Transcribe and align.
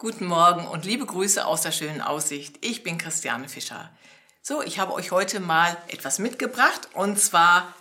Guten 0.00 0.24
Morgen 0.24 0.66
und 0.66 0.86
liebe 0.86 1.04
Grüße 1.04 1.44
aus 1.44 1.60
der 1.60 1.72
schönen 1.72 2.00
Aussicht. 2.00 2.56
Ich 2.62 2.82
bin 2.82 2.96
Christiane 2.96 3.50
Fischer. 3.50 3.90
So, 4.40 4.62
ich 4.62 4.78
habe 4.78 4.94
euch 4.94 5.10
heute 5.10 5.40
mal 5.40 5.76
etwas 5.88 6.18
mitgebracht 6.18 6.88
und 6.94 7.20
zwar 7.20 7.74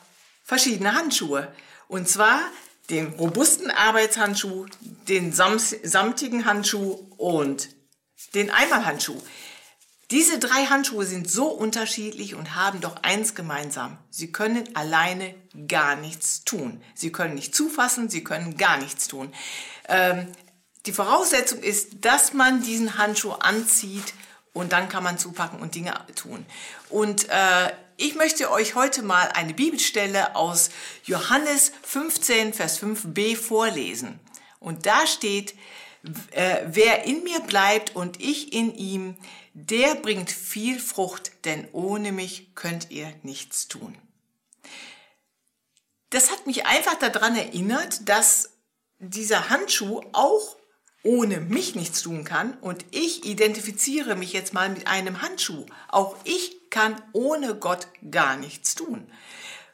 verschiedene 0.43 0.95
Handschuhe. 0.95 1.49
Und 1.87 2.09
zwar 2.09 2.41
den 2.89 3.13
robusten 3.13 3.71
Arbeitshandschuh, 3.71 4.65
den 5.07 5.31
samtigen 5.31 6.43
Handschuh 6.43 7.07
und 7.15 7.69
den 8.33 8.51
Einmalhandschuh. 8.51 9.21
Diese 10.11 10.39
drei 10.39 10.65
Handschuhe 10.65 11.05
sind 11.05 11.31
so 11.31 11.47
unterschiedlich 11.47 12.35
und 12.35 12.53
haben 12.53 12.81
doch 12.81 12.97
eins 13.01 13.33
gemeinsam. 13.33 13.97
Sie 14.09 14.33
können 14.33 14.75
alleine 14.75 15.35
gar 15.69 15.95
nichts 15.95 16.43
tun. 16.43 16.83
Sie 16.95 17.13
können 17.13 17.35
nicht 17.35 17.55
zufassen, 17.55 18.09
sie 18.09 18.25
können 18.25 18.57
gar 18.57 18.75
nichts 18.75 19.07
tun. 19.07 19.33
Ähm, 19.87 20.27
die 20.85 20.93
Voraussetzung 20.93 21.61
ist, 21.61 22.05
dass 22.05 22.33
man 22.33 22.63
diesen 22.63 22.97
Handschuh 22.97 23.31
anzieht 23.31 24.13
und 24.53 24.71
dann 24.71 24.89
kann 24.89 25.03
man 25.03 25.17
zupacken 25.17 25.59
und 25.59 25.75
Dinge 25.75 25.93
tun. 26.15 26.45
Und 26.89 27.29
äh, 27.29 27.71
ich 27.97 28.15
möchte 28.15 28.49
euch 28.49 28.75
heute 28.75 29.01
mal 29.01 29.29
eine 29.33 29.53
Bibelstelle 29.53 30.35
aus 30.35 30.69
Johannes 31.03 31.71
15, 31.83 32.53
Vers 32.53 32.81
5b 32.81 33.35
vorlesen. 33.35 34.19
Und 34.59 34.85
da 34.85 35.05
steht, 35.05 35.53
äh, 36.31 36.61
wer 36.65 37.03
in 37.03 37.23
mir 37.23 37.41
bleibt 37.41 37.95
und 37.95 38.21
ich 38.21 38.53
in 38.53 38.73
ihm, 38.73 39.17
der 39.53 39.95
bringt 39.95 40.31
viel 40.31 40.79
Frucht, 40.79 41.31
denn 41.43 41.67
ohne 41.73 42.11
mich 42.11 42.55
könnt 42.55 42.89
ihr 42.89 43.13
nichts 43.23 43.67
tun. 43.67 43.97
Das 46.09 46.31
hat 46.31 46.47
mich 46.47 46.65
einfach 46.65 46.95
daran 46.95 47.35
erinnert, 47.35 48.07
dass 48.07 48.51
dieser 48.99 49.49
Handschuh 49.49 50.01
auch 50.13 50.55
ohne 51.03 51.39
mich 51.39 51.75
nichts 51.75 52.01
tun 52.01 52.23
kann 52.23 52.53
und 52.61 52.85
ich 52.91 53.25
identifiziere 53.25 54.15
mich 54.15 54.33
jetzt 54.33 54.53
mal 54.53 54.69
mit 54.69 54.87
einem 54.87 55.21
Handschuh. 55.21 55.65
Auch 55.87 56.15
ich 56.23 56.69
kann 56.69 57.01
ohne 57.13 57.55
Gott 57.55 57.87
gar 58.11 58.35
nichts 58.35 58.75
tun. 58.75 59.09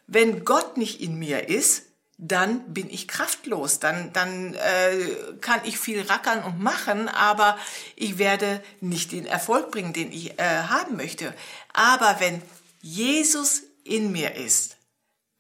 Wenn 0.08 0.46
Gott 0.46 0.78
nicht 0.78 1.02
in 1.02 1.18
mir 1.18 1.50
ist, 1.50 1.84
dann 2.18 2.74
bin 2.74 2.90
ich 2.90 3.08
kraftlos, 3.08 3.80
dann, 3.80 4.14
dann 4.14 4.54
äh, 4.54 4.98
kann 5.42 5.60
ich 5.66 5.78
viel 5.78 6.02
rackern 6.02 6.44
und 6.44 6.62
machen, 6.62 7.10
aber 7.10 7.58
ich 7.96 8.18
werde 8.18 8.64
nicht 8.80 9.12
den 9.12 9.26
Erfolg 9.26 9.72
bringen, 9.72 9.92
den 9.92 10.12
ich 10.12 10.40
äh, 10.40 10.44
haben 10.44 10.96
möchte. 10.96 11.34
Aber 11.74 12.18
wenn 12.20 12.42
Jesus 12.82 13.64
in 13.84 14.12
mir 14.12 14.36
ist, 14.36 14.78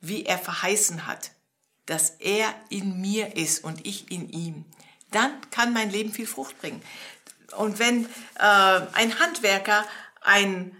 wie 0.02 0.26
er 0.26 0.38
verheißen 0.38 1.08
hat, 1.08 1.32
dass 1.86 2.10
er 2.20 2.54
in 2.70 3.00
mir 3.00 3.38
ist 3.38 3.64
und 3.64 3.86
ich 3.86 4.12
in 4.12 4.30
ihm, 4.30 4.66
dann 5.12 5.32
kann 5.52 5.74
mein 5.74 5.90
Leben 5.90 6.12
viel 6.12 6.28
Frucht 6.28 6.60
bringen. 6.60 6.82
Und 7.58 7.80
wenn 7.80 8.06
äh, 8.06 8.82
ein 8.94 9.20
Handwerker 9.20 9.86
einen 10.22 10.76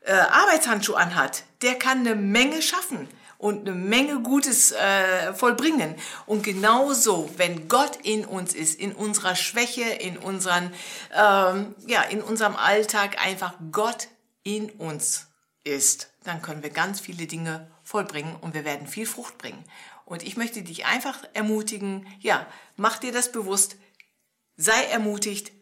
äh, 0.00 0.12
Arbeitshandschuh 0.12 0.94
anhat, 0.94 1.44
der 1.62 1.76
kann 1.76 2.00
eine 2.00 2.14
Menge 2.14 2.62
schaffen 2.62 3.08
und 3.38 3.68
eine 3.68 3.76
Menge 3.76 4.20
Gutes 4.20 4.72
äh, 4.72 5.34
vollbringen. 5.34 5.94
Und 6.26 6.42
genauso, 6.42 7.30
wenn 7.36 7.68
Gott 7.68 7.96
in 8.02 8.24
uns 8.24 8.54
ist, 8.54 8.78
in 8.78 8.92
unserer 8.92 9.36
Schwäche, 9.36 9.82
in, 9.82 10.16
unseren, 10.16 10.72
ähm, 11.14 11.74
ja, 11.86 12.02
in 12.02 12.22
unserem 12.22 12.56
Alltag 12.56 13.24
einfach 13.24 13.54
Gott 13.72 14.08
in 14.42 14.70
uns 14.70 15.26
ist, 15.66 16.10
dann 16.24 16.40
können 16.40 16.62
wir 16.62 16.70
ganz 16.70 17.00
viele 17.00 17.26
Dinge 17.26 17.70
vollbringen 17.82 18.36
und 18.36 18.54
wir 18.54 18.64
werden 18.64 18.86
viel 18.86 19.06
Frucht 19.06 19.36
bringen. 19.36 19.62
Und 20.04 20.22
ich 20.22 20.36
möchte 20.36 20.62
dich 20.62 20.86
einfach 20.86 21.24
ermutigen, 21.34 22.06
ja, 22.20 22.46
mach 22.76 22.98
dir 22.98 23.12
das 23.12 23.32
bewusst, 23.32 23.76
sei 24.56 24.84
ermutigt, 24.84 25.52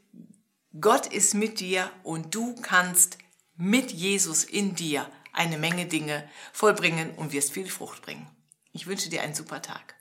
Gott 0.79 1.07
ist 1.07 1.35
mit 1.35 1.61
dir 1.61 1.91
und 2.03 2.35
du 2.35 2.55
kannst 2.57 3.19
mit 3.57 3.93
Jesus 3.93 4.45
in 4.45 4.75
dir 4.75 5.09
eine 5.33 5.57
Menge 5.57 5.87
Dinge 5.87 6.29
vollbringen 6.53 7.15
und 7.15 7.33
wirst 7.33 7.53
viel 7.53 7.69
Frucht 7.69 8.03
bringen. 8.03 8.29
Ich 8.73 8.87
wünsche 8.87 9.09
dir 9.09 9.23
einen 9.23 9.35
super 9.35 9.63
Tag. 9.63 9.95